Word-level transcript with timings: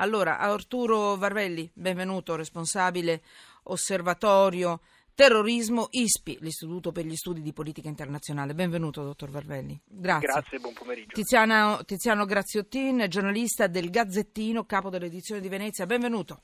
Allora, 0.00 0.38
Arturo 0.38 1.14
Varvelli, 1.16 1.70
benvenuto, 1.74 2.34
responsabile 2.34 3.20
osservatorio 3.64 4.80
terrorismo 5.14 5.88
ISPI, 5.90 6.38
l'Istituto 6.40 6.90
per 6.90 7.04
gli 7.04 7.14
Studi 7.16 7.42
di 7.42 7.52
Politica 7.52 7.88
Internazionale. 7.88 8.54
Benvenuto, 8.54 9.02
dottor 9.02 9.28
Varvelli. 9.28 9.78
Grazie. 9.84 10.26
Grazie, 10.26 10.58
buon 10.58 10.72
pomeriggio. 10.72 11.14
Tiziano, 11.14 11.84
Tiziano 11.84 12.24
Graziottin, 12.24 13.04
giornalista 13.08 13.66
del 13.66 13.90
Gazzettino, 13.90 14.64
capo 14.64 14.88
dell'edizione 14.88 15.42
di 15.42 15.48
Venezia. 15.48 15.84
Benvenuto. 15.84 16.40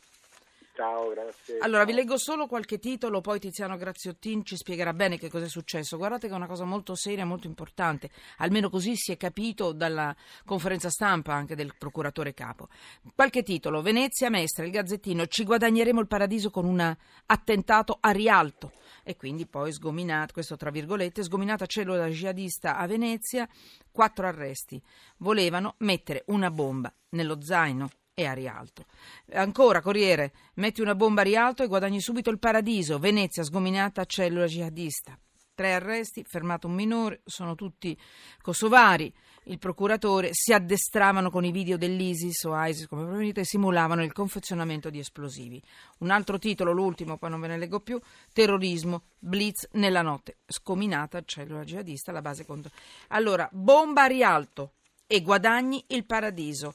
Ciao, 0.76 1.08
grazie. 1.08 1.56
Allora, 1.60 1.86
vi 1.86 1.94
leggo 1.94 2.18
solo 2.18 2.46
qualche 2.46 2.78
titolo, 2.78 3.22
poi 3.22 3.40
Tiziano 3.40 3.78
Graziottin 3.78 4.44
ci 4.44 4.56
spiegherà 4.56 4.92
bene 4.92 5.16
che 5.16 5.30
cosa 5.30 5.46
è 5.46 5.48
successo. 5.48 5.96
Guardate 5.96 6.26
che 6.26 6.34
è 6.34 6.36
una 6.36 6.46
cosa 6.46 6.64
molto 6.64 6.94
seria, 6.94 7.24
molto 7.24 7.46
importante, 7.46 8.10
almeno 8.36 8.68
così 8.68 8.94
si 8.94 9.10
è 9.10 9.16
capito 9.16 9.72
dalla 9.72 10.14
conferenza 10.44 10.90
stampa 10.90 11.32
anche 11.32 11.56
del 11.56 11.72
procuratore 11.78 12.34
capo. 12.34 12.68
Qualche 13.14 13.42
titolo, 13.42 13.80
Venezia 13.80 14.28
Mestre, 14.28 14.66
il 14.66 14.70
Gazzettino, 14.70 15.26
ci 15.28 15.44
guadagneremo 15.44 15.98
il 15.98 16.08
paradiso 16.08 16.50
con 16.50 16.66
un 16.66 16.94
attentato 17.24 17.96
a 17.98 18.10
Rialto. 18.10 18.72
E 19.02 19.16
quindi 19.16 19.46
poi 19.46 19.72
sgominata, 19.72 20.34
questo 20.34 20.56
tra 20.56 20.68
virgolette, 20.68 21.22
sgominata 21.22 21.64
cellula 21.64 22.06
jihadista 22.08 22.76
a 22.76 22.86
Venezia, 22.86 23.48
quattro 23.90 24.26
arresti. 24.26 24.78
Volevano 25.18 25.76
mettere 25.78 26.24
una 26.26 26.50
bomba 26.50 26.92
nello 27.10 27.40
zaino 27.40 27.88
e 28.18 28.24
a 28.24 28.32
Rialto. 28.32 28.86
Ancora, 29.34 29.82
Corriere, 29.82 30.32
metti 30.54 30.80
una 30.80 30.94
bomba 30.94 31.20
a 31.20 31.24
Rialto 31.24 31.62
e 31.62 31.66
guadagni 31.66 32.00
subito 32.00 32.30
il 32.30 32.38
paradiso. 32.38 32.98
Venezia 32.98 33.44
sgominata 33.44 34.06
cellula 34.06 34.46
jihadista. 34.46 35.18
Tre 35.54 35.74
arresti, 35.74 36.24
fermato 36.26 36.66
un 36.66 36.72
minore, 36.72 37.20
sono 37.26 37.54
tutti 37.54 37.96
kosovari. 38.40 39.12
Il 39.44 39.58
procuratore 39.58 40.30
si 40.32 40.54
addestravano 40.54 41.30
con 41.30 41.44
i 41.44 41.50
video 41.50 41.76
dell'ISIS 41.76 42.44
o 42.44 42.56
ISIS, 42.56 42.86
come 42.86 43.04
prevenite, 43.04 43.42
e 43.42 43.44
simulavano 43.44 44.02
il 44.02 44.12
confezionamento 44.12 44.88
di 44.88 44.98
esplosivi. 44.98 45.62
Un 45.98 46.10
altro 46.10 46.38
titolo, 46.38 46.72
l'ultimo, 46.72 47.18
poi 47.18 47.28
non 47.28 47.40
ve 47.40 47.48
ne 47.48 47.58
leggo 47.58 47.80
più, 47.80 48.00
terrorismo, 48.32 49.02
blitz 49.18 49.68
nella 49.72 50.00
notte, 50.00 50.38
scominata 50.46 51.22
cellula 51.22 51.64
jihadista, 51.64 52.12
la 52.12 52.22
base 52.22 52.46
contro. 52.46 52.72
Allora, 53.08 53.46
bomba 53.52 54.04
a 54.04 54.06
Rialto 54.06 54.72
e 55.06 55.20
guadagni 55.20 55.84
il 55.88 56.04
paradiso. 56.04 56.74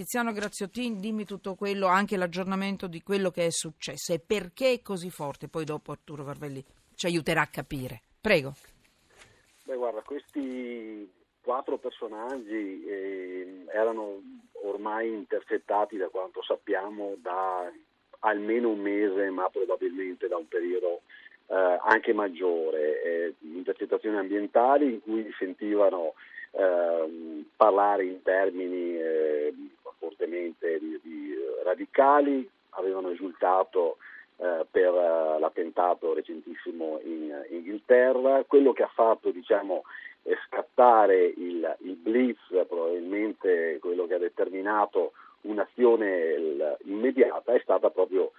Tiziano 0.00 0.32
Graziotin, 0.32 0.98
dimmi 0.98 1.26
tutto 1.26 1.54
quello, 1.54 1.86
anche 1.86 2.16
l'aggiornamento 2.16 2.86
di 2.86 3.02
quello 3.02 3.30
che 3.30 3.44
è 3.44 3.50
successo 3.50 4.14
e 4.14 4.18
perché 4.18 4.72
è 4.72 4.80
così 4.80 5.10
forte. 5.10 5.46
Poi 5.46 5.66
dopo 5.66 5.92
Arturo 5.92 6.24
Varvelli 6.24 6.64
ci 6.94 7.04
aiuterà 7.04 7.42
a 7.42 7.48
capire. 7.48 8.00
Prego. 8.18 8.54
Beh, 9.64 9.76
guarda, 9.76 10.00
questi 10.00 11.06
quattro 11.42 11.76
personaggi 11.76 12.82
eh, 12.82 13.64
erano 13.74 14.22
ormai 14.64 15.12
intercettati, 15.12 15.98
da 15.98 16.08
quanto 16.08 16.42
sappiamo, 16.42 17.16
da 17.18 17.70
almeno 18.20 18.70
un 18.70 18.78
mese, 18.78 19.28
ma 19.28 19.50
probabilmente 19.50 20.28
da 20.28 20.38
un 20.38 20.48
periodo 20.48 21.02
eh, 21.48 21.78
anche 21.84 22.14
maggiore. 22.14 23.02
Eh, 23.02 23.34
intercettazioni 23.40 24.16
ambientali 24.16 24.94
in 24.94 25.02
cui 25.02 25.30
sentivano 25.38 26.14
ehm, 26.52 27.50
parlare 27.54 28.04
in 28.04 28.22
termini 28.22 28.96
eh, 28.96 29.54
fortemente 30.00 30.78
di, 30.80 30.98
di 31.02 31.34
radicali, 31.62 32.48
avevano 32.70 33.10
esultato 33.10 33.98
eh, 34.38 34.66
per 34.70 34.92
uh, 34.92 35.38
l'attentato 35.38 36.14
recentissimo 36.14 36.98
in, 37.04 37.44
in, 37.50 37.56
Inghilterra. 37.56 38.42
Quello 38.44 38.72
che 38.72 38.82
ha 38.82 38.90
fatto 38.92 39.30
diciamo, 39.30 39.82
scattare 40.46 41.24
il, 41.24 41.76
il, 41.80 41.94
blitz, 41.96 42.40
probabilmente 42.66 43.78
quello 43.80 44.06
che 44.06 44.14
ha 44.14 44.18
determinato 44.18 45.12
un'azione 45.42 46.76
immediata, 46.84 47.52
è 47.52 47.60
stata 47.62 47.90
proprio 47.90 48.32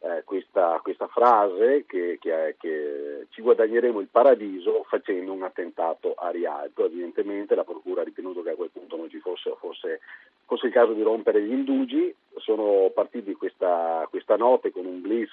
eh, 0.00 0.22
questa, 0.24 0.78
questa, 0.82 1.08
frase 1.08 1.84
che, 1.86 2.18
che, 2.20 2.54
che, 2.58 3.26
ci 3.30 3.42
guadagneremo 3.42 3.98
il 4.00 4.08
paradiso 4.08 4.84
facendo 4.88 5.32
un 5.32 5.42
attentato 5.42 6.14
a 6.14 6.30
Rialto. 6.30 6.84
Evidentemente 6.84 7.54
la 7.54 7.64
Procura 7.64 8.02
ha 8.02 8.04
ritenuto 8.04 8.42
che 8.42 8.50
a 8.50 8.54
quel 8.54 8.70
punto 8.70 8.96
non 8.96 9.10
ci 9.10 9.18
fosse, 9.18 9.54
fosse, 9.58 10.00
fosse 10.46 10.66
il 10.66 10.72
caso 10.72 10.92
di 10.92 11.02
rompere 11.02 11.42
gli 11.42 11.52
indugi. 11.52 12.14
Sono 12.36 12.90
partiti 12.94 13.34
questa, 13.34 14.06
questa 14.08 14.36
notte 14.36 14.70
con 14.70 14.86
un 14.86 15.00
blitz 15.00 15.32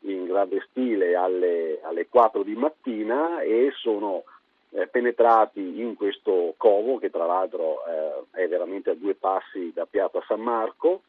in 0.00 0.24
grande 0.26 0.64
stile 0.70 1.14
alle, 1.14 1.80
alle 1.82 2.08
4 2.08 2.42
di 2.42 2.54
mattina 2.54 3.40
e 3.40 3.70
sono 3.76 4.24
eh, 4.70 4.86
penetrati 4.86 5.80
in 5.80 5.94
questo 5.94 6.54
covo 6.56 6.98
che 6.98 7.10
tra 7.10 7.26
l'altro 7.26 7.82
eh, 7.86 8.42
è 8.42 8.48
veramente 8.48 8.90
a 8.90 8.94
due 8.94 9.14
passi 9.14 9.72
da 9.74 9.86
Piazza 9.86 10.22
San 10.26 10.40
Marco 10.40 11.02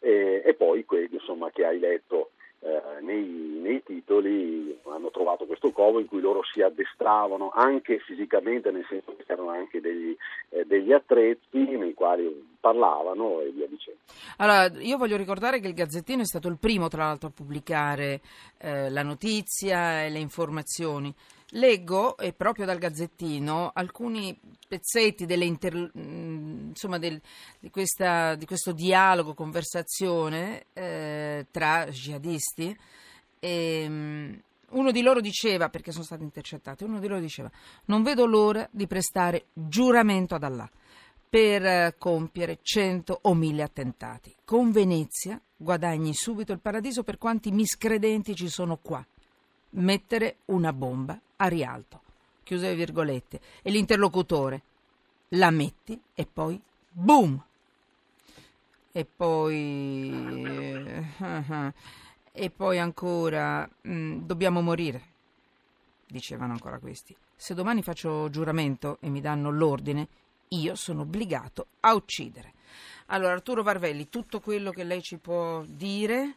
e, 0.00 0.42
e 0.44 0.54
poi 0.54 0.84
quelli 0.84 1.10
insomma, 1.12 1.50
che 1.50 1.64
hai 1.64 1.78
letto 1.78 2.30
eh, 2.62 3.00
nei, 3.00 3.24
nei, 3.62 3.82
titoli 3.82 4.78
hanno 4.84 5.10
trovato 5.10 5.46
questo 5.46 5.70
covo 5.72 5.98
in 5.98 6.06
cui 6.06 6.20
loro 6.20 6.42
si 6.52 6.60
addestravano 6.60 7.50
anche 7.54 7.98
fisicamente, 8.00 8.70
nel 8.70 8.84
senso 8.88 9.14
che 9.16 9.24
c'erano 9.24 9.50
anche 9.50 9.80
degli, 9.80 10.14
eh, 10.50 10.64
degli 10.66 10.92
attrezzi 10.92 11.58
nei 11.58 11.94
quali 11.94 12.48
parlavano 12.60 13.40
e 13.40 13.50
via 13.50 13.66
dicendo. 13.66 14.00
Allora, 14.36 14.70
io 14.78 14.98
voglio 14.98 15.16
ricordare 15.16 15.60
che 15.60 15.68
il 15.68 15.74
Gazzettino 15.74 16.20
è 16.20 16.26
stato 16.26 16.48
il 16.48 16.58
primo, 16.58 16.88
tra 16.88 17.04
l'altro, 17.04 17.28
a 17.28 17.32
pubblicare 17.34 18.20
eh, 18.58 18.90
la 18.90 19.02
notizia 19.02 20.04
e 20.04 20.10
le 20.10 20.18
informazioni. 20.18 21.14
Leggo, 21.50 22.16
e 22.16 22.32
proprio 22.32 22.64
dal 22.64 22.78
Gazzettino, 22.78 23.70
alcuni 23.74 24.38
pezzetti 24.68 25.26
inter... 25.28 25.90
Mm, 25.98 26.68
insomma, 26.68 26.98
del, 26.98 27.20
di, 27.58 27.70
questa, 27.70 28.34
di, 28.36 28.46
questo 28.46 28.72
dialogo, 28.72 29.34
conversazione 29.34 30.66
eh, 30.72 31.46
tra 31.50 31.86
jihadisti. 31.88 32.76
E, 33.40 33.84
um, 33.86 34.40
uno 34.70 34.90
di 34.92 35.02
loro 35.02 35.20
diceva, 35.20 35.68
perché 35.68 35.90
sono 35.90 36.04
stati 36.04 36.22
intercettati, 36.22 36.84
uno 36.84 37.00
di 37.00 37.08
loro 37.08 37.20
diceva, 37.20 37.50
non 37.86 38.02
vedo 38.02 38.26
l'ora 38.26 38.68
di 38.70 38.86
prestare 38.86 39.46
giuramento 39.52 40.36
ad 40.36 40.44
Allah 40.44 40.70
per 41.28 41.64
eh, 41.64 41.94
compiere 41.98 42.58
cento 42.62 43.18
o 43.22 43.34
mille 43.34 43.62
attentati. 43.62 44.34
Con 44.44 44.70
Venezia 44.70 45.40
guadagni 45.56 46.14
subito 46.14 46.52
il 46.52 46.60
paradiso 46.60 47.02
per 47.02 47.18
quanti 47.18 47.50
miscredenti 47.50 48.34
ci 48.34 48.48
sono 48.48 48.78
qua. 48.80 49.04
Mettere 49.70 50.38
una 50.46 50.72
bomba 50.72 51.20
a 51.40 51.48
Rialto. 51.48 52.00
Chiuse 52.42 52.68
le 52.68 52.74
virgolette. 52.74 53.40
E 53.62 53.70
l'interlocutore 53.70 54.62
la 55.34 55.50
metti 55.50 56.00
e 56.14 56.26
poi 56.26 56.60
boom! 56.90 57.42
E 58.92 59.04
poi... 59.04 60.10
e 62.32 62.50
poi 62.50 62.78
ancora... 62.78 63.68
Mm, 63.86 64.22
dobbiamo 64.22 64.60
morire, 64.60 65.02
dicevano 66.06 66.52
ancora 66.52 66.78
questi. 66.78 67.16
Se 67.36 67.54
domani 67.54 67.82
faccio 67.82 68.28
giuramento 68.30 68.98
e 69.00 69.08
mi 69.08 69.20
danno 69.20 69.50
l'ordine, 69.50 70.08
io 70.48 70.74
sono 70.74 71.02
obbligato 71.02 71.68
a 71.80 71.94
uccidere. 71.94 72.54
Allora, 73.06 73.32
Arturo 73.32 73.62
Varvelli, 73.62 74.08
tutto 74.08 74.40
quello 74.40 74.72
che 74.72 74.84
lei 74.84 75.02
ci 75.02 75.16
può 75.18 75.62
dire 75.62 76.34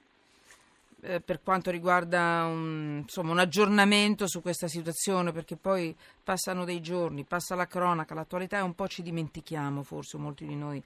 eh, 1.03 1.19
per 1.19 1.41
quanto 1.41 1.69
riguarda 1.69 2.45
un, 2.45 2.99
insomma, 3.01 3.31
un, 3.31 3.39
aggiornamento 3.39 4.27
su 4.27 4.41
questa 4.41 4.67
situazione, 4.67 5.31
perché 5.31 5.57
poi 5.57 5.95
passano 6.23 6.65
dei 6.65 6.81
giorni, 6.81 7.25
passa 7.25 7.55
la 7.55 7.67
cronaca, 7.67 8.13
l'attualità 8.13 8.57
e 8.57 8.61
un 8.61 8.73
po' 8.73 8.87
ci 8.87 9.01
dimentichiamo, 9.01 9.83
forse 9.83 10.17
molti 10.17 10.45
di 10.45 10.55
noi 10.55 10.83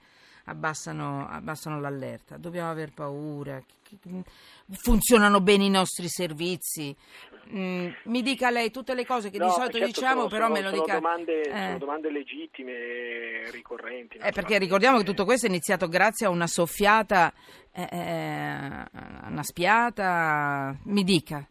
abbassano, 0.48 1.28
abbassano 1.28 1.80
l'allerta. 1.80 2.36
Dobbiamo 2.36 2.70
aver 2.70 2.92
paura, 2.92 3.62
funzionano 4.70 5.40
bene 5.40 5.64
i 5.64 5.70
nostri 5.70 6.08
servizi. 6.08 6.94
Mm, 7.50 7.88
mi 8.04 8.20
dica 8.20 8.50
lei 8.50 8.70
tutte 8.70 8.92
le 8.94 9.06
cose 9.06 9.30
che 9.30 9.38
no, 9.38 9.46
di 9.46 9.50
solito 9.52 9.78
certo 9.78 9.86
diciamo, 9.86 10.16
sono, 10.16 10.28
però 10.28 10.46
sono, 10.46 10.54
me 10.54 10.60
lo 10.62 10.68
sono 10.68 10.82
dica. 10.82 10.94
Domande, 10.94 11.40
eh. 11.40 11.50
Sono 11.50 11.78
domande 11.78 12.10
legittime, 12.10 13.50
ricorrenti. 13.50 14.18
Eh, 14.18 14.32
perché 14.32 14.58
ricordiamo 14.58 14.98
che 14.98 15.04
tutto 15.04 15.24
questo 15.24 15.46
è 15.46 15.48
iniziato 15.48 15.88
grazie 15.88 16.26
a 16.26 16.30
una 16.30 16.46
soffiata, 16.46 17.32
eh, 17.72 17.88
eh, 17.90 18.84
una 19.28 19.42
spiata. 19.42 20.76
Mi 20.84 21.04
dica. 21.04 21.46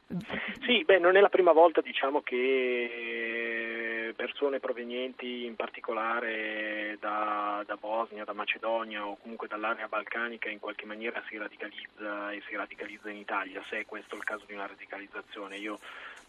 Sì, 0.65 0.83
beh, 0.85 0.99
non 0.99 1.15
è 1.15 1.19
la 1.19 1.29
prima 1.29 1.51
volta 1.51 1.81
diciamo 1.81 2.21
che 2.21 3.86
persone 4.13 4.59
provenienti 4.59 5.45
in 5.45 5.56
particolare 5.56 6.98
da, 7.00 7.63
da, 7.65 7.75
Bosnia, 7.75 8.24
da 8.24 8.33
Macedonia 8.33 9.06
o 9.06 9.18
comunque 9.18 9.48
dall'area 9.48 9.88
balcanica 9.88 10.50
in 10.50 10.59
qualche 10.59 10.86
maniera 10.86 11.24
si 11.27 11.38
radicalizza 11.38 12.31
e 12.31 12.42
si 12.48 12.56
radicalizza 12.56 13.09
in 13.09 13.18
Italia, 13.18 13.63
se 13.69 13.80
è 13.80 13.86
questo 13.86 14.15
il 14.15 14.24
caso 14.24 14.45
di 14.45 14.54
una 14.54 14.68
radicalizzazione. 14.68 15.57
Io 15.57 15.80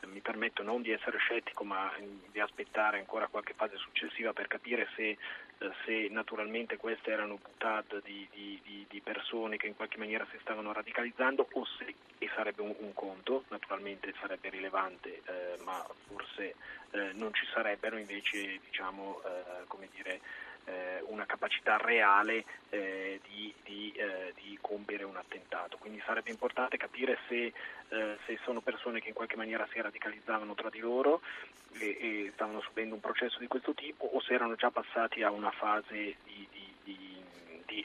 mi 0.06 0.20
permetto 0.20 0.62
non 0.62 0.82
di 0.82 0.90
essere 0.90 1.18
scettico 1.18 1.64
ma 1.64 1.92
di 2.30 2.40
aspettare 2.40 2.98
ancora 2.98 3.26
qualche 3.26 3.54
fase 3.54 3.76
successiva 3.76 4.32
per 4.32 4.46
capire 4.46 4.88
se, 4.94 5.08
eh, 5.10 5.70
se 5.84 6.08
naturalmente 6.10 6.76
queste 6.76 7.10
erano 7.10 7.36
buttate 7.36 8.00
di, 8.04 8.26
di, 8.32 8.86
di, 8.88 9.00
persone 9.00 9.56
che 9.56 9.66
in 9.66 9.76
qualche 9.76 9.98
maniera 9.98 10.26
si 10.30 10.38
stavano 10.40 10.72
radicalizzando 10.72 11.48
o 11.50 11.64
se 11.64 11.94
e 12.18 12.28
sarebbe 12.34 12.62
un, 12.62 12.74
un 12.78 12.92
conto, 12.94 13.44
naturalmente 13.48 14.12
sarebbe 14.20 14.50
rilevante 14.50 15.22
eh, 15.24 15.62
ma 15.64 15.84
forse 16.06 16.54
eh, 16.90 17.12
non 17.14 17.32
ci 17.34 17.46
sarebbero 17.52 17.96
invece 17.96 18.60
diciamo, 18.64 19.20
eh, 19.24 19.64
come 19.66 19.88
dire, 19.94 20.20
eh, 20.68 21.02
una 21.08 21.26
capacità 21.26 21.76
reale 21.76 22.44
eh, 22.70 23.20
di, 23.26 23.52
di, 23.64 23.92
eh, 23.96 24.32
di, 24.40 24.58
compiere 24.60 25.04
un 25.04 25.16
attentato. 25.16 25.78
Quindi 25.78 26.02
sarebbe 26.04 26.30
importante 26.30 26.76
capire 26.76 27.18
se, 27.28 27.52
eh, 27.88 28.18
se, 28.26 28.38
sono 28.44 28.60
persone 28.60 29.00
che 29.00 29.08
in 29.08 29.14
qualche 29.14 29.36
maniera 29.36 29.66
si 29.72 29.80
radicalizzavano 29.80 30.54
tra 30.54 30.68
di 30.68 30.80
loro 30.80 31.20
e, 31.78 31.96
e, 32.00 32.30
stavano 32.34 32.60
subendo 32.60 32.94
un 32.94 33.00
processo 33.00 33.38
di 33.38 33.46
questo 33.46 33.72
tipo 33.72 34.04
o 34.04 34.20
se 34.20 34.34
erano 34.34 34.54
già 34.56 34.70
passati 34.70 35.22
a 35.22 35.30
una 35.30 35.50
fase 35.50 36.16
di, 36.24 36.46
di 36.50 36.57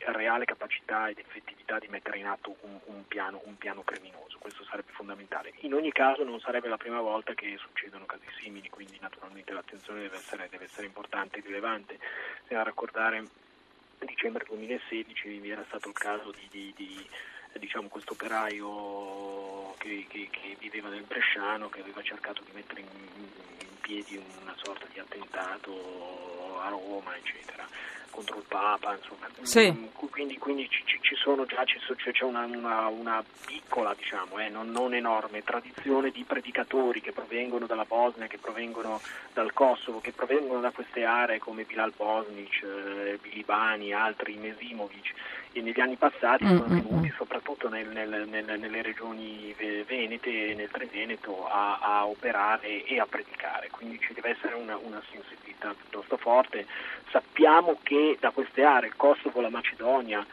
reale 0.07 0.45
capacità 0.45 1.07
ed 1.09 1.19
effettività 1.19 1.79
di 1.79 1.87
mettere 1.87 2.17
in 2.17 2.27
atto 2.27 2.55
un, 2.61 2.79
un, 2.85 3.07
piano, 3.07 3.41
un, 3.45 3.57
piano, 3.57 3.83
criminoso, 3.83 4.37
questo 4.39 4.63
sarebbe 4.63 4.91
fondamentale. 4.91 5.53
In 5.61 5.73
ogni 5.73 5.91
caso 5.91 6.23
non 6.23 6.39
sarebbe 6.39 6.67
la 6.67 6.77
prima 6.77 7.01
volta 7.01 7.33
che 7.33 7.57
succedono 7.57 8.05
casi 8.05 8.25
simili, 8.41 8.69
quindi 8.69 8.97
naturalmente 9.01 9.53
l'attenzione 9.53 10.01
deve 10.01 10.17
essere, 10.17 10.47
deve 10.49 10.65
essere 10.65 10.87
importante 10.87 11.39
e 11.39 11.41
rilevante. 11.41 11.99
Bisogna 12.43 12.63
ricordare 12.63 13.23
dicembre 13.99 14.45
2016 14.47 15.39
vi 15.39 15.49
era 15.49 15.63
stato 15.67 15.87
il 15.87 15.93
caso 15.93 16.31
di, 16.31 16.47
di, 16.51 16.73
di 16.75 17.07
diciamo, 17.59 17.87
questo 17.87 18.13
operaio 18.13 19.73
che, 19.77 20.05
che, 20.09 20.27
che, 20.29 20.55
viveva 20.59 20.89
nel 20.89 21.03
Bresciano 21.03 21.69
che 21.69 21.79
aveva 21.79 22.01
cercato 22.01 22.41
di 22.43 22.51
mettere 22.53 22.81
in, 22.81 22.87
in 22.87 23.79
piedi 23.81 24.21
una 24.41 24.55
sorta 24.57 24.85
di 24.91 24.99
attentato 24.99 26.59
a 26.59 26.69
Roma, 26.69 27.15
eccetera 27.15 27.67
contro 28.13 28.37
il 28.37 28.45
Papa, 28.47 28.95
insomma. 28.95 29.27
Sì. 29.41 29.89
Quindi, 30.11 30.37
quindi 30.37 30.69
ci, 30.69 30.83
ci, 30.85 31.15
sono 31.15 31.45
già, 31.45 31.63
c'è 31.63 32.23
una, 32.23 32.45
una, 32.45 32.87
una 32.87 33.23
piccola, 33.45 33.95
diciamo, 33.97 34.37
eh, 34.37 34.49
non, 34.49 34.69
non, 34.69 34.93
enorme 34.93 35.43
tradizione 35.43 36.11
di 36.11 36.23
predicatori 36.23 37.01
che 37.01 37.11
provengono 37.11 37.65
dalla 37.65 37.85
Bosnia, 37.85 38.27
che 38.27 38.37
provengono 38.37 39.01
dal 39.33 39.51
Kosovo, 39.53 39.99
che 39.99 40.11
provengono 40.11 40.59
da 40.59 40.69
queste 40.69 41.03
aree 41.03 41.39
come 41.39 41.63
Bilal 41.63 41.93
Bosnic, 41.95 42.61
eh, 42.61 43.17
Bilibani, 43.19 43.93
altri 43.93 44.35
Mesimovic 44.35 45.13
e 45.53 45.61
negli 45.61 45.79
anni 45.79 45.95
passati 45.95 46.43
mm-hmm. 46.43 46.57
sono 46.57 46.73
mm, 46.73 46.79
venuti 46.79 47.07
mm. 47.07 47.15
soprattutto 47.15 47.69
nel, 47.69 47.87
nel, 47.87 48.27
nel, 48.27 48.59
nelle 48.59 48.81
regioni 48.81 49.53
venete 49.57 50.51
e 50.51 50.55
nel 50.55 50.69
Triveneto 50.69 51.47
a, 51.47 51.79
a, 51.79 52.05
operare 52.05 52.83
e 52.83 52.99
a 52.99 53.05
predicare, 53.05 53.69
quindi 53.69 53.99
ci 53.99 54.13
deve 54.13 54.31
essere 54.31 54.55
una, 54.55 54.77
una 54.77 55.01
sensibilità 55.11 55.73
piuttosto 55.73 56.17
forte. 56.17 56.65
Sappiamo 57.11 57.77
che 57.83 58.17
da 58.19 58.31
queste 58.31 58.63
aree, 58.63 58.89
il 58.89 58.95
Kosovo, 58.95 59.41
la 59.41 59.49
Macedonia, 59.49 60.25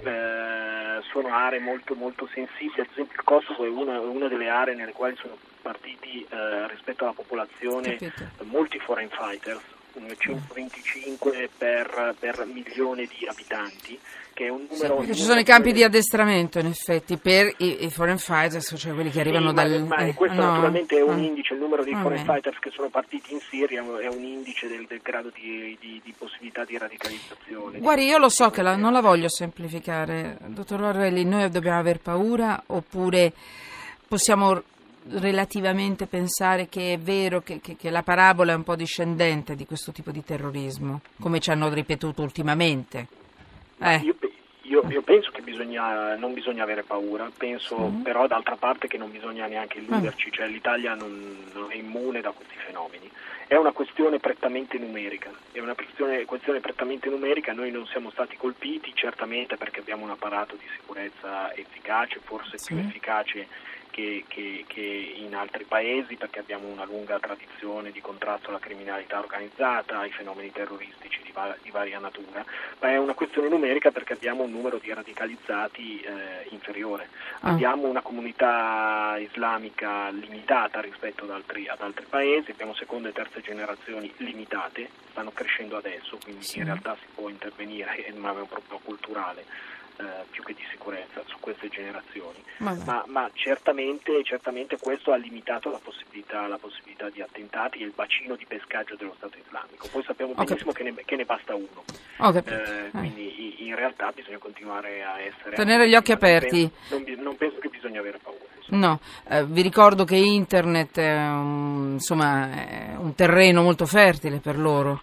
eh, 0.00 1.00
sono 1.10 1.28
aree 1.28 1.58
molto, 1.58 1.94
molto 1.94 2.28
sensibili, 2.32 2.80
ad 2.80 2.88
esempio 2.92 3.16
il 3.18 3.24
Kosovo 3.24 3.64
è 3.64 3.68
una, 3.68 4.00
una 4.00 4.28
delle 4.28 4.48
aree 4.48 4.74
nelle 4.74 4.92
quali 4.92 5.16
sono 5.16 5.36
partiti 5.60 6.24
eh, 6.28 6.68
rispetto 6.68 7.04
alla 7.04 7.12
popolazione 7.12 7.96
Capito. 7.96 8.44
molti 8.44 8.78
foreign 8.78 9.08
fighters, 9.08 9.62
125 9.92 11.50
per, 11.56 12.14
per 12.18 12.46
milione 12.46 13.06
di 13.06 13.26
abitanti 13.26 13.98
che 14.38 14.46
è 14.46 14.48
un 14.50 14.68
numero... 14.70 15.02
Sì, 15.02 15.16
ci 15.16 15.22
sono 15.22 15.40
i 15.40 15.44
campi 15.44 15.72
di 15.72 15.82
addestramento 15.82 16.60
in 16.60 16.66
effetti 16.66 17.16
per 17.16 17.52
i, 17.58 17.84
i 17.84 17.90
foreign 17.90 18.18
fighters, 18.18 18.72
cioè 18.76 18.94
quelli 18.94 19.10
che 19.10 19.18
arrivano 19.18 19.48
sì, 19.48 19.54
dal... 19.54 19.82
Ma, 19.82 19.96
eh, 19.96 20.14
questo 20.14 20.40
no, 20.40 20.50
naturalmente 20.50 20.96
è 20.96 21.02
un 21.02 21.18
indice, 21.18 21.54
il 21.54 21.60
numero 21.60 21.82
di 21.82 21.90
ah, 21.92 22.00
foreign 22.00 22.24
fighters 22.24 22.56
che 22.60 22.70
sono 22.70 22.88
partiti 22.88 23.32
in 23.32 23.40
Siria 23.40 23.82
è 23.98 24.06
un 24.06 24.22
indice 24.22 24.68
del, 24.68 24.86
del 24.86 25.00
grado 25.02 25.32
di, 25.34 25.76
di, 25.80 26.00
di, 26.04 26.14
possibilità 26.16 26.64
di 26.64 26.78
radicalizzazione. 26.78 27.80
Guardi, 27.80 28.04
io 28.04 28.18
lo 28.18 28.28
so 28.28 28.48
che 28.50 28.62
la, 28.62 28.76
non 28.76 28.92
la 28.92 29.00
voglio 29.00 29.28
semplificare, 29.28 30.38
dottor 30.46 30.78
Lorelli, 30.78 31.24
noi 31.24 31.50
dobbiamo 31.50 31.80
aver 31.80 31.98
paura 31.98 32.62
oppure 32.66 33.32
possiamo 34.06 34.62
relativamente 35.10 36.06
pensare 36.06 36.68
che 36.68 36.92
è 36.94 36.98
vero 36.98 37.40
che, 37.40 37.60
che, 37.60 37.76
che, 37.76 37.90
la 37.90 38.02
parabola 38.02 38.52
è 38.52 38.56
un 38.56 38.62
po' 38.62 38.76
discendente 38.76 39.54
di 39.54 39.66
questo 39.66 39.92
tipo 39.92 40.10
di 40.10 40.22
terrorismo, 40.22 41.00
come 41.20 41.40
ci 41.40 41.50
hanno 41.50 41.72
ripetuto 41.72 42.22
ultimamente. 42.22 43.06
Eh. 43.80 43.96
Io, 44.02 44.14
io, 44.62 44.84
io, 44.88 45.02
penso 45.02 45.30
che 45.30 45.40
bisogna, 45.40 46.14
non 46.16 46.34
bisogna 46.34 46.62
avere 46.62 46.82
paura, 46.82 47.30
penso 47.36 47.76
mm. 47.78 48.02
però 48.02 48.26
d'altra 48.26 48.56
parte 48.56 48.86
che 48.86 48.98
non 48.98 49.10
bisogna 49.10 49.46
neanche 49.46 49.78
illuderci, 49.78 50.28
mm. 50.28 50.32
cioè 50.32 50.46
l'Italia 50.46 50.94
non, 50.94 51.46
non, 51.54 51.70
è 51.70 51.74
immune 51.74 52.20
da 52.20 52.30
questi 52.30 52.54
fenomeni. 52.66 53.10
È 53.46 53.56
una 53.56 53.72
questione 53.72 54.18
prettamente 54.18 54.76
numerica, 54.76 55.30
è 55.52 55.60
una 55.60 55.74
questione, 55.74 56.26
questione 56.26 56.60
prettamente 56.60 57.08
numerica, 57.08 57.54
noi 57.54 57.70
non 57.70 57.86
siamo 57.86 58.10
stati 58.10 58.36
colpiti 58.36 58.92
certamente 58.94 59.56
perché 59.56 59.80
abbiamo 59.80 60.04
un 60.04 60.10
apparato 60.10 60.54
di 60.56 60.66
sicurezza 60.78 61.54
efficace, 61.54 62.20
forse 62.22 62.58
sì. 62.58 62.74
più 62.74 62.84
efficace 62.84 63.46
che, 63.98 64.24
che, 64.28 64.64
che, 64.68 65.14
in 65.16 65.34
altri 65.34 65.64
paesi 65.64 66.14
perché 66.14 66.38
abbiamo 66.38 66.68
una 66.68 66.84
lunga 66.84 67.18
tradizione 67.18 67.90
di 67.90 68.00
contrasto 68.00 68.50
alla 68.50 68.60
criminalità 68.60 69.18
organizzata, 69.18 69.98
ai 69.98 70.12
fenomeni 70.12 70.52
terroristici 70.52 71.20
di, 71.24 71.32
va- 71.32 71.56
di 71.60 71.70
varia 71.70 71.98
natura, 71.98 72.44
ma 72.78 72.90
è 72.90 72.96
una 72.96 73.14
questione 73.14 73.48
numerica 73.48 73.90
perché 73.90 74.12
abbiamo 74.12 74.44
un 74.44 74.52
numero 74.52 74.78
di 74.78 74.92
radicalizzati 74.92 76.00
eh, 76.00 76.46
inferiore. 76.50 77.08
Ah. 77.40 77.50
Abbiamo 77.50 77.88
una 77.88 78.00
comunità 78.00 79.16
islamica 79.18 80.10
limitata 80.10 80.80
rispetto 80.80 81.24
ad 81.24 81.30
altri, 81.30 81.66
ad 81.66 81.80
altri, 81.80 82.06
paesi, 82.08 82.52
abbiamo 82.52 82.74
seconde 82.74 83.08
e 83.08 83.12
terze 83.12 83.40
generazioni 83.40 84.12
limitate, 84.18 84.90
stanno 85.10 85.32
crescendo 85.32 85.76
adesso, 85.76 86.18
quindi 86.22 86.44
sì. 86.44 86.58
in 86.58 86.66
realtà 86.66 86.96
si 87.00 87.06
può 87.12 87.28
intervenire, 87.28 88.06
ma 88.14 88.30
è 88.30 88.40
un 88.40 88.46
problema 88.46 88.80
culturale 88.80 89.76
eh, 89.98 90.04
più 90.30 90.42
che 90.42 90.54
di 90.54 90.64
sicurezza 90.70 91.22
su 91.26 91.36
queste 91.40 91.68
generazioni, 91.68 92.42
ma, 92.58 93.04
ma 93.06 93.30
certamente, 93.34 94.22
certamente, 94.24 94.78
questo 94.78 95.12
ha 95.12 95.16
limitato 95.16 95.70
la 95.70 95.80
possibilità, 95.82 96.46
la 96.46 96.58
possibilità, 96.58 97.08
di 97.10 97.20
attentati 97.20 97.78
e 97.78 97.84
il 97.84 97.92
bacino 97.94 98.36
di 98.36 98.46
pescaggio 98.46 98.96
dello 98.96 99.14
Stato 99.16 99.38
islamico. 99.38 99.88
Poi 99.90 100.02
sappiamo 100.04 100.34
benissimo 100.34 100.72
che 100.72 100.82
ne, 100.84 100.94
che 101.04 101.16
ne, 101.16 101.24
basta 101.24 101.54
uno, 101.54 101.84
eh, 102.34 102.90
quindi 102.90 103.66
in 103.66 103.74
realtà 103.74 104.10
bisogna 104.14 104.38
continuare 104.38 105.02
a 105.02 105.20
essere... 105.20 105.56
Tenere 105.56 105.88
gli 105.88 105.94
occhi 105.94 106.12
aperti. 106.12 106.62
Non 106.90 107.04
penso, 107.04 107.14
non, 107.14 107.22
non 107.24 107.36
penso 107.36 107.58
che 107.58 107.68
bisogna 107.68 108.00
avere 108.00 108.18
paura. 108.18 108.46
No, 108.70 109.00
eh, 109.28 109.46
vi 109.46 109.62
ricordo 109.62 110.04
che 110.04 110.16
internet 110.16 110.98
è 110.98 111.16
un, 111.16 111.92
insomma, 111.94 112.50
è 112.50 112.96
un 112.96 113.14
terreno 113.14 113.62
molto 113.62 113.86
fertile 113.86 114.40
per 114.40 114.58
loro. 114.58 115.00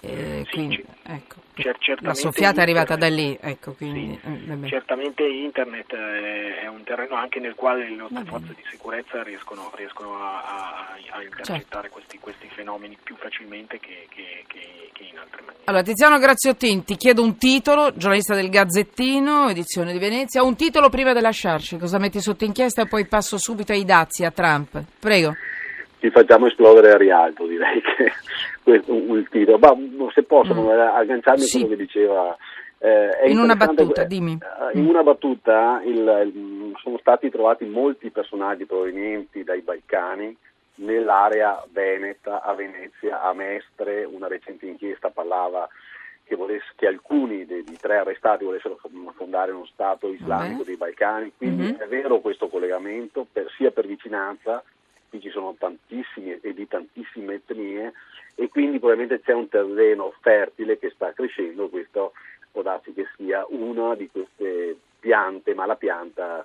Eh, 0.00 0.44
sì, 0.46 0.52
quindi, 0.52 0.84
ecco. 1.02 1.43
Cer- 1.54 2.00
la 2.00 2.14
soffiata 2.14 2.58
è 2.58 2.62
arrivata 2.62 2.96
da 2.96 3.08
lì, 3.08 3.38
ecco, 3.40 3.74
quindi, 3.74 4.18
sì, 4.20 4.50
eh, 4.50 4.68
certamente 4.68 5.24
internet 5.24 5.94
è 5.94 6.66
un 6.66 6.82
terreno 6.82 7.14
anche 7.14 7.38
nel 7.38 7.54
quale 7.54 7.88
le 7.88 7.94
nostre 7.94 8.24
forze 8.24 8.54
di 8.56 8.62
sicurezza 8.68 9.22
riescono, 9.22 9.70
riescono 9.76 10.16
a, 10.16 10.42
a, 10.42 10.88
a, 11.10 11.22
intercettare 11.22 11.62
certo. 11.62 11.88
questi, 11.90 12.18
questi, 12.18 12.48
fenomeni 12.48 12.98
più 13.00 13.14
facilmente 13.14 13.78
che, 13.78 14.08
che, 14.08 14.42
che, 14.48 14.90
che, 14.92 15.02
in 15.04 15.16
altre 15.16 15.42
maniere. 15.42 15.62
Allora, 15.66 15.84
Tiziano 15.84 16.18
Graziottin, 16.18 16.82
ti 16.82 16.96
chiedo 16.96 17.22
un 17.22 17.36
titolo, 17.36 17.92
giornalista 17.94 18.34
del 18.34 18.48
Gazzettino, 18.48 19.48
edizione 19.48 19.92
di 19.92 19.98
Venezia, 19.98 20.42
un 20.42 20.56
titolo 20.56 20.88
prima 20.88 21.14
di 21.14 21.20
lasciarci, 21.20 21.78
cosa 21.78 21.98
metti 21.98 22.20
sotto 22.20 22.44
inchiesta 22.44 22.82
e 22.82 22.88
poi 22.88 23.06
passo 23.06 23.38
subito 23.38 23.70
ai 23.70 23.84
dazi 23.84 24.24
a 24.24 24.32
Trump. 24.32 24.82
Prego. 24.98 25.34
Ci 26.04 26.10
facciamo 26.10 26.48
esplodere 26.48 26.92
a 26.92 26.96
rialto, 26.98 27.46
direi 27.46 27.80
che 27.80 28.12
questo 28.62 28.92
il 28.92 29.26
titolo. 29.30 29.56
Ma 29.56 29.74
se 30.12 30.22
posso 30.22 30.52
mm. 30.52 30.68
agganciarmi 30.68 31.40
sì. 31.40 31.56
a 31.56 31.60
quello 31.60 31.76
che 31.76 31.82
diceva. 31.82 32.36
Eh, 32.78 33.30
in 33.30 33.38
una 33.38 33.56
battuta, 33.56 34.04
dimmi. 34.04 34.32
Eh, 34.32 34.78
in 34.78 34.84
una 34.84 35.02
battuta 35.02 35.80
il, 35.82 35.96
il, 35.96 36.74
sono 36.82 36.98
stati 36.98 37.30
trovati 37.30 37.64
molti 37.64 38.10
personaggi 38.10 38.66
provenienti 38.66 39.44
dai 39.44 39.62
Balcani 39.62 40.36
nell'area 40.74 41.64
veneta, 41.72 42.42
a 42.42 42.52
Venezia, 42.52 43.22
a 43.22 43.32
Mestre. 43.32 44.04
Una 44.04 44.28
recente 44.28 44.66
inchiesta 44.66 45.08
parlava 45.08 45.66
che, 46.22 46.36
volesse, 46.36 46.70
che 46.76 46.86
alcuni 46.86 47.46
dei, 47.46 47.64
dei, 47.64 47.78
tre 47.80 47.96
arrestati 47.96 48.44
volessero 48.44 48.78
fondare 49.16 49.52
uno 49.52 49.64
Stato 49.64 50.12
islamico 50.12 50.58
Beh. 50.58 50.64
dei 50.64 50.76
Balcani. 50.76 51.32
Quindi 51.34 51.62
mm-hmm. 51.62 51.76
è 51.76 51.86
vero 51.86 52.20
questo 52.20 52.48
collegamento, 52.48 53.26
per, 53.32 53.50
sia 53.56 53.70
per 53.70 53.86
vicinanza, 53.86 54.62
qui 55.14 55.20
ci 55.20 55.30
sono 55.30 55.54
tantissimi 55.56 56.40
e 56.40 56.52
di 56.52 56.66
tantissime 56.66 57.34
etnie 57.34 57.92
e 58.34 58.48
quindi 58.48 58.80
probabilmente 58.80 59.22
c'è 59.22 59.32
un 59.32 59.48
terreno 59.48 60.12
fertile 60.20 60.76
che 60.76 60.90
sta 60.90 61.12
crescendo, 61.12 61.68
questo 61.68 62.14
può 62.50 62.62
darsi 62.62 62.92
che 62.92 63.06
sia 63.16 63.46
una 63.48 63.94
di 63.94 64.08
queste 64.10 64.76
piante, 64.98 65.54
ma 65.54 65.66
la 65.66 65.76
pianta 65.76 66.44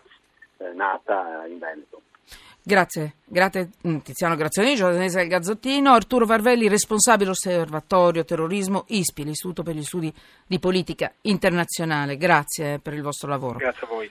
eh, 0.58 0.72
nata 0.74 1.46
in 1.48 1.58
Veneto. 1.58 2.02
Grazie, 2.62 3.14
grazie 3.26 3.70
mm, 3.88 3.98
Tiziano 4.00 4.36
Grazioni, 4.36 4.76
giornalista 4.76 5.18
del 5.18 5.30
Gazzottino, 5.30 5.92
Arturo 5.92 6.28
Varvelli, 6.28 6.68
responsabile 6.68 7.32
osservatorio 7.32 8.24
terrorismo 8.24 8.84
ISPI, 8.90 9.24
l'Istituto 9.24 9.64
per 9.64 9.74
gli 9.74 9.84
Studi 9.84 10.14
di 10.46 10.60
Politica 10.60 11.12
Internazionale. 11.22 12.18
Grazie 12.18 12.78
per 12.78 12.94
il 12.94 13.02
vostro 13.02 13.30
lavoro. 13.30 13.58
Grazie 13.58 13.88
a 13.88 13.90
voi. 13.90 14.08